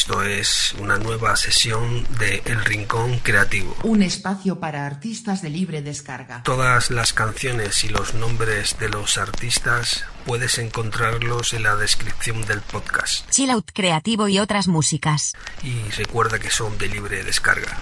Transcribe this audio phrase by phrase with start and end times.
[0.00, 3.76] Esto es una nueva sesión de El Rincón Creativo.
[3.82, 6.42] Un espacio para artistas de libre descarga.
[6.42, 12.62] Todas las canciones y los nombres de los artistas puedes encontrarlos en la descripción del
[12.62, 13.28] podcast.
[13.28, 15.34] Chill Out Creativo y otras músicas.
[15.62, 17.76] Y recuerda que son de libre descarga.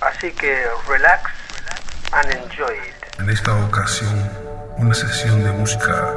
[0.00, 1.30] Así que relax
[2.12, 3.20] and enjoy it.
[3.20, 4.32] En esta ocasión,
[4.78, 6.14] una sesión de música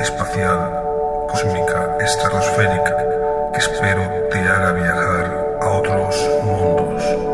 [0.00, 0.80] espacial,
[1.28, 3.23] cósmica, estratosférica,
[3.56, 7.33] espero te haga viajar a otros mundos.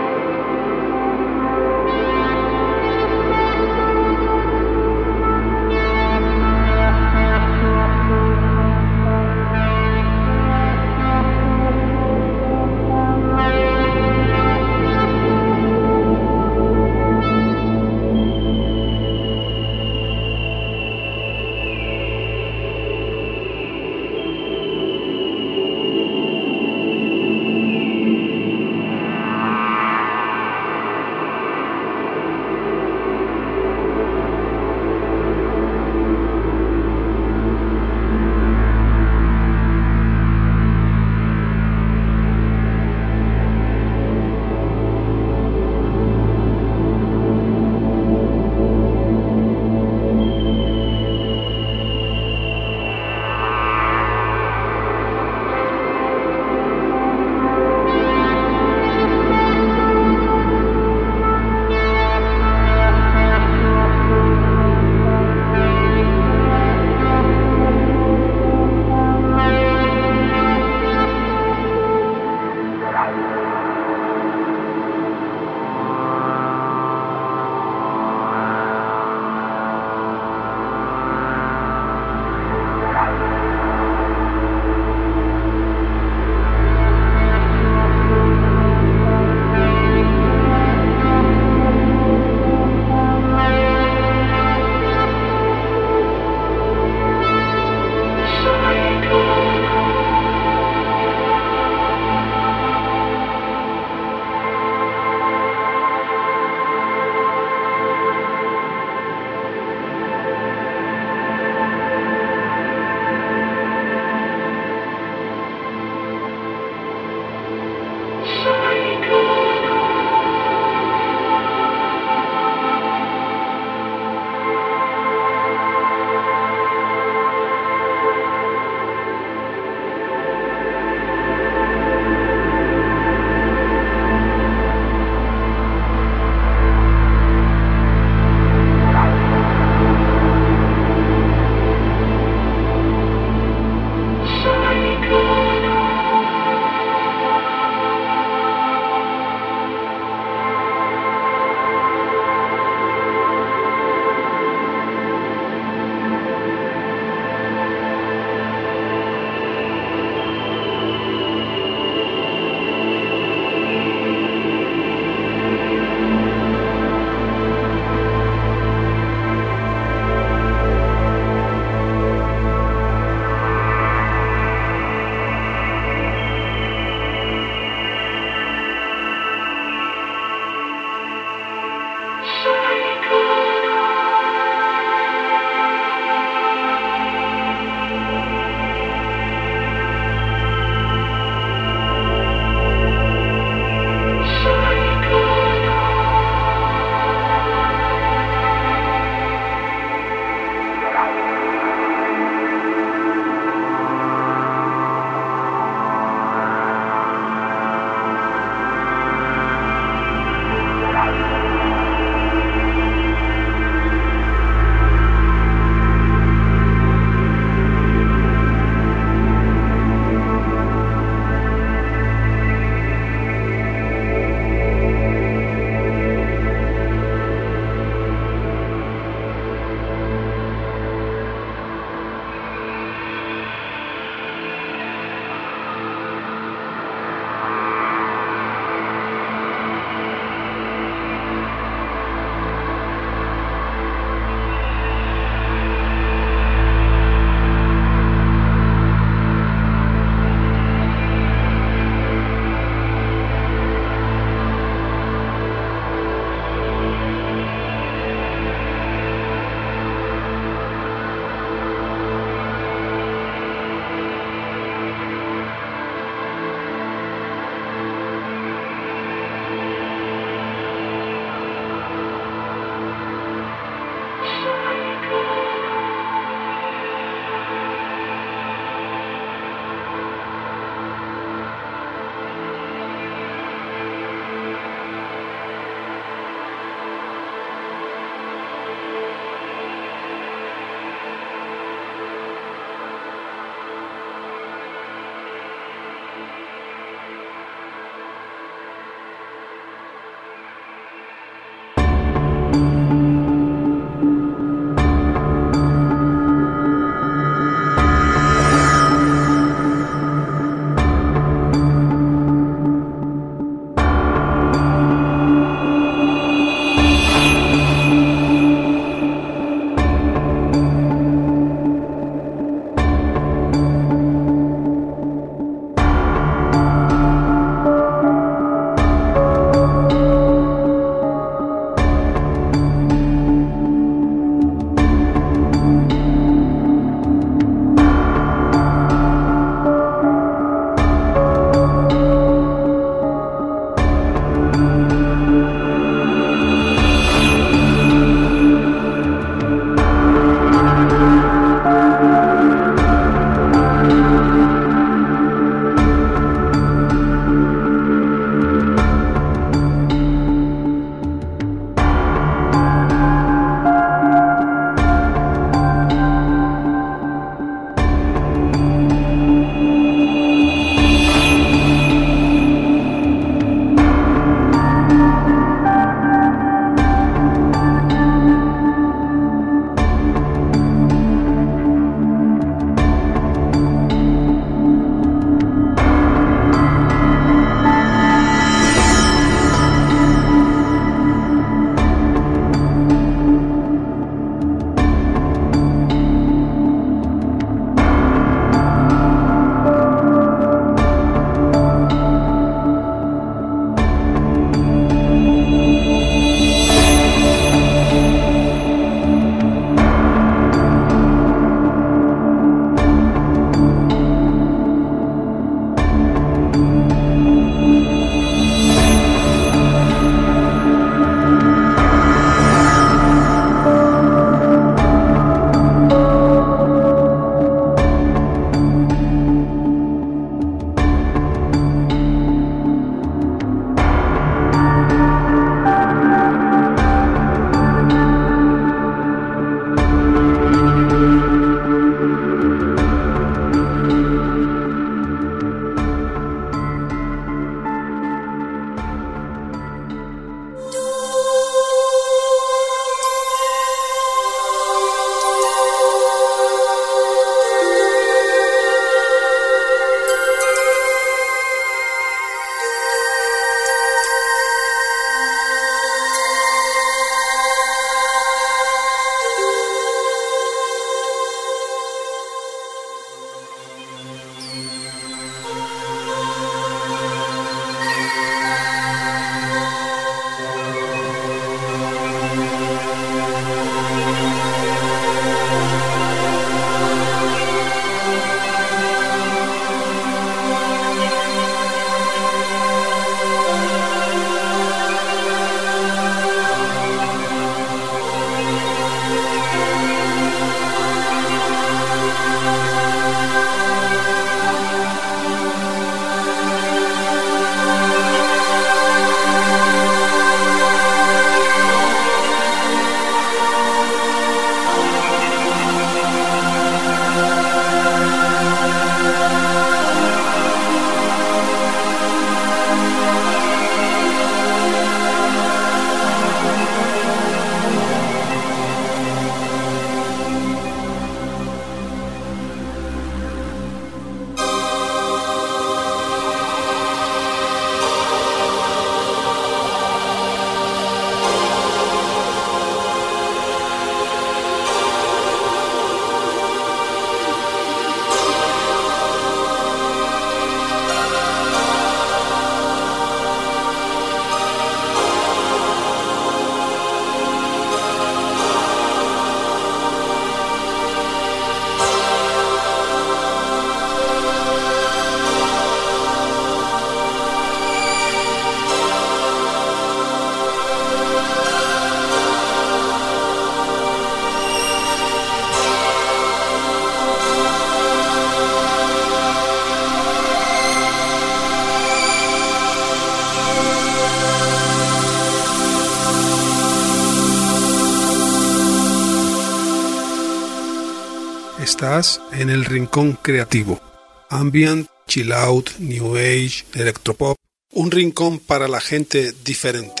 [592.31, 593.81] En el rincón creativo.
[594.29, 597.35] Ambient, chill out, new age, electropop.
[597.73, 600.00] Un rincón para la gente diferente.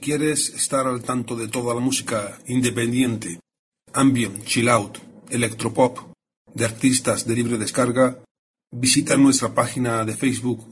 [0.00, 3.38] Si quieres estar al tanto de toda la música independiente,
[3.92, 4.96] ambient, chill out,
[5.28, 5.98] electropop,
[6.54, 8.18] de artistas de libre descarga,
[8.72, 10.70] visita nuestra página de Facebook,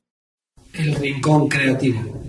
[0.73, 2.23] El Rincón Creativo.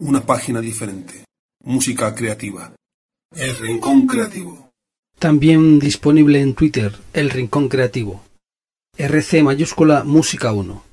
[0.00, 1.24] una página diferente,
[1.64, 2.72] música creativa.
[3.34, 4.70] El Rincón Creativo.
[5.18, 8.22] También disponible en Twitter, El Rincón Creativo.
[8.96, 10.85] RC mayúscula Música 1.